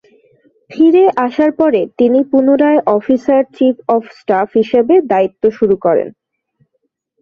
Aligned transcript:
ফিরে 0.69 1.03
আসার 1.25 1.51
পরে 1.51 1.81
তিনি 1.97 2.19
পুনরায় 2.31 2.79
অফিসার 2.95 3.41
চিফ 3.55 3.75
অব 3.87 4.03
স্টাফ 4.17 4.47
হিসেবে 4.59 4.93
দায়িত্ব 5.11 5.43
শুরু 5.57 5.75
করেন। 5.85 6.07